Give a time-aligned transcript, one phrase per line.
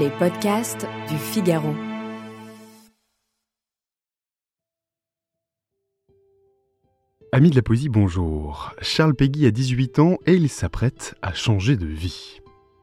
[0.00, 1.74] Les podcasts du Figaro.
[7.32, 8.72] Amis de la poésie, bonjour.
[8.80, 12.40] Charles Péguy a 18 ans et il s'apprête à changer de vie.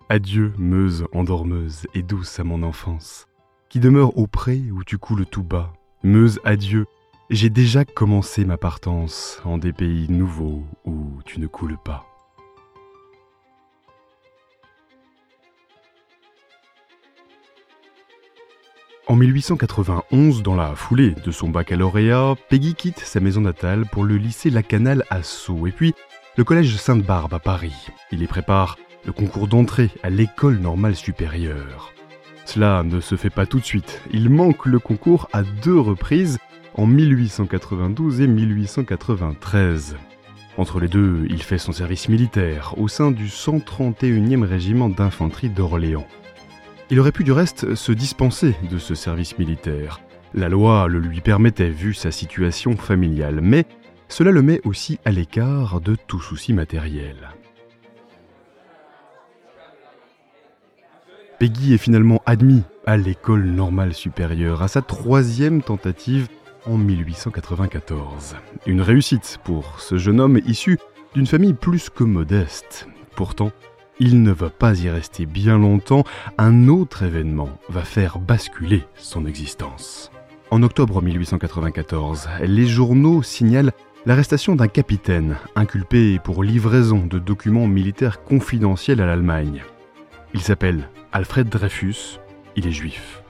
[0.10, 3.28] Adieu, Meuse endormeuse et douce à mon enfance,
[3.69, 5.73] qui demeure au pré où tu coules tout bas.
[6.03, 6.85] Meuse, adieu,
[7.31, 12.08] j'ai déjà commencé ma partance en des pays nouveaux où tu ne coules pas.
[19.09, 24.17] En 1891, dans la foulée de son baccalauréat, Peggy quitte sa maison natale pour le
[24.17, 25.95] lycée Lacanal à Sceaux et puis
[26.38, 27.88] le collège Sainte-Barbe à Paris.
[28.12, 28.77] Il y prépare
[29.08, 31.91] le concours d'entrée à l'école normale supérieure.
[32.45, 34.00] Cela ne se fait pas tout de suite.
[34.12, 36.38] Il manque le concours à deux reprises,
[36.76, 39.98] en 1892 et 1893.
[40.58, 46.05] Entre les deux, il fait son service militaire au sein du 131e régiment d'infanterie d'Orléans.
[46.92, 50.02] Il aurait pu du reste se dispenser de ce service militaire.
[50.34, 53.66] La loi le lui permettait vu sa situation familiale, mais
[54.08, 57.30] cela le met aussi à l'écart de tout souci matériel.
[61.38, 66.28] Peggy est finalement admis à l'école normale supérieure à sa troisième tentative
[66.66, 68.36] en 1894.
[68.66, 70.80] Une réussite pour ce jeune homme issu
[71.14, 72.88] d'une famille plus que modeste.
[73.16, 73.52] Pourtant,
[74.00, 76.03] il ne va pas y rester bien longtemps,
[76.38, 80.11] un autre événement va faire basculer son existence.
[80.52, 83.72] En octobre 1894, les journaux signalent
[84.06, 89.64] l'arrestation d'un capitaine inculpé pour livraison de documents militaires confidentiels à l'Allemagne.
[90.34, 92.19] Il s'appelle Alfred Dreyfus,
[92.56, 93.22] il est juif.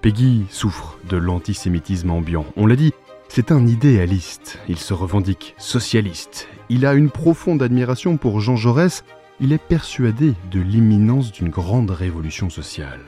[0.00, 2.46] Peggy souffre de l'antisémitisme ambiant.
[2.56, 2.92] On l'a dit,
[3.28, 6.48] c'est un idéaliste, il se revendique socialiste.
[6.68, 9.04] Il a une profonde admiration pour Jean Jaurès
[9.40, 13.00] il est persuadé de l'imminence d'une grande révolution sociale.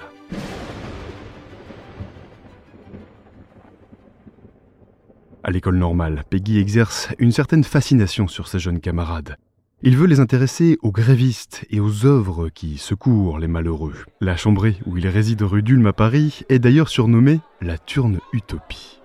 [5.45, 9.37] À l'école normale, Peggy exerce une certaine fascination sur ses jeunes camarades.
[9.83, 13.95] Il veut les intéresser aux grévistes et aux œuvres qui secourent les malheureux.
[14.21, 19.01] La chambrée où il réside rue d'Ulm à Paris est d'ailleurs surnommée la Turne Utopie.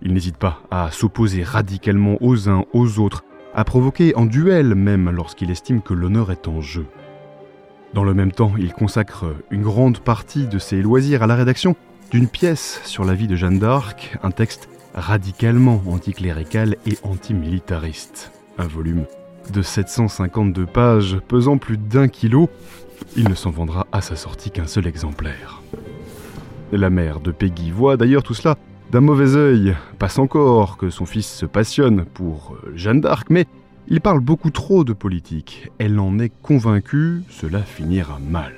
[0.00, 3.24] Il n'hésite pas à s'opposer radicalement aux uns aux autres,
[3.54, 6.86] à provoquer en duel même lorsqu'il estime que l'honneur est en jeu.
[7.94, 11.74] Dans le même temps, il consacre une grande partie de ses loisirs à la rédaction
[12.10, 18.32] d'une pièce sur la vie de Jeanne d'Arc, un texte radicalement anticlérical et antimilitariste.
[18.58, 19.04] Un volume
[19.52, 22.50] de 752 pages pesant plus d'un kilo,
[23.16, 25.62] il ne s'en vendra à sa sortie qu'un seul exemplaire.
[26.72, 28.56] La mère de Peggy voit d'ailleurs tout cela
[28.90, 33.46] d'un mauvais œil, passe encore que son fils se passionne pour euh, Jeanne d'Arc, mais
[33.88, 35.70] il parle beaucoup trop de politique.
[35.78, 38.52] Elle en est convaincue, cela finira mal.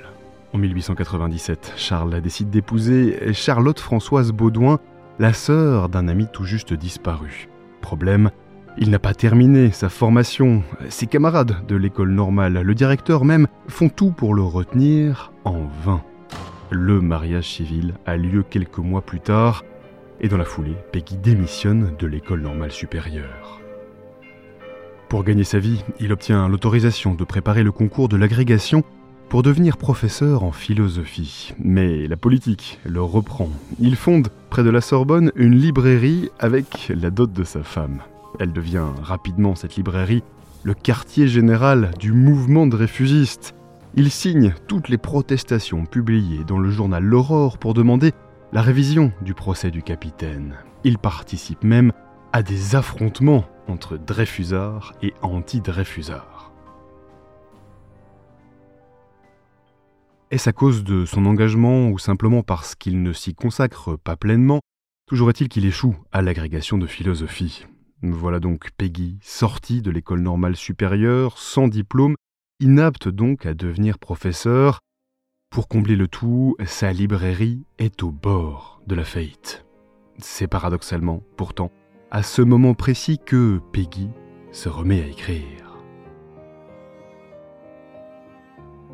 [0.53, 4.79] En 1897, Charles décide d'épouser Charlotte Françoise Baudouin,
[5.19, 7.47] la sœur d'un ami tout juste disparu.
[7.81, 8.31] Problème,
[8.77, 10.63] il n'a pas terminé sa formation.
[10.89, 16.01] Ses camarades de l'école normale, le directeur même, font tout pour le retenir en vain.
[16.69, 19.63] Le mariage civil a lieu quelques mois plus tard
[20.21, 23.59] et dans la foulée, Peggy démissionne de l'école normale supérieure.
[25.09, 28.83] Pour gagner sa vie, il obtient l'autorisation de préparer le concours de l'agrégation
[29.27, 31.53] pour devenir professeur en philosophie.
[31.59, 33.49] Mais la politique le reprend.
[33.79, 38.01] Il fonde, près de la Sorbonne, une librairie avec la dot de sa femme.
[38.39, 40.23] Elle devient rapidement, cette librairie,
[40.63, 43.55] le quartier général du mouvement de réfusistes.
[43.95, 48.13] Il signe toutes les protestations publiées dans le journal L'Aurore pour demander
[48.53, 50.57] la révision du procès du capitaine.
[50.83, 51.93] Il participe même
[52.33, 56.51] à des affrontements entre Dreyfusards et anti-Dreyfusards.
[60.31, 64.59] Est-ce à cause de son engagement ou simplement parce qu'il ne s'y consacre pas pleinement?
[65.07, 67.65] Toujours est-il qu'il échoue à l'agrégation de philosophie.
[68.01, 72.15] Voilà donc Peggy, sorti de l'école normale supérieure, sans diplôme,
[72.59, 74.79] inapte donc à devenir professeur,
[75.51, 79.65] pour combler le tout, sa librairie est au bord de la faillite.
[80.17, 81.71] C'est paradoxalement, pourtant,
[82.09, 84.09] à ce moment précis que Peggy
[84.53, 85.75] se remet à écrire.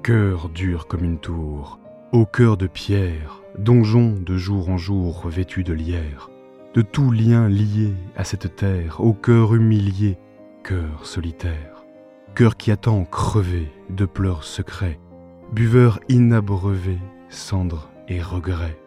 [0.01, 1.79] Cœur dur comme une tour,
[2.11, 6.31] au cœur de pierre, donjon de jour en jour vêtu de lierre,
[6.73, 10.17] de tout lien lié à cette terre, au cœur humilié,
[10.63, 11.85] cœur solitaire,
[12.33, 14.99] cœur qui attend crevé de pleurs secrets,
[15.51, 16.97] buveur inabreuvé,
[17.29, 18.79] cendre et regret.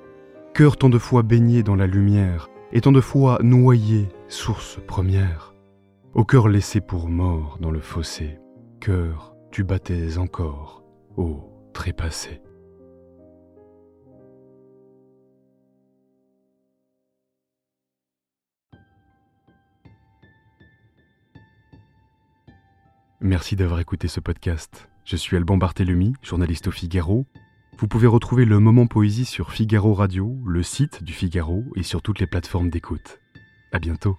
[0.55, 5.55] Cœur tant de fois baigné dans la lumière, et tant de fois noyé, source première.
[6.15, 8.39] Au cœur laissé pour mort dans le fossé,
[8.81, 10.85] cœur, tu battais encore,
[11.17, 12.41] ô trépassé.
[23.23, 24.89] Merci d'avoir écouté ce podcast.
[25.11, 27.27] Je suis Alban Barthélemy, journaliste au Figaro.
[27.79, 32.01] Vous pouvez retrouver le moment poésie sur Figaro Radio, le site du Figaro et sur
[32.01, 33.19] toutes les plateformes d'écoute.
[33.73, 34.17] À bientôt.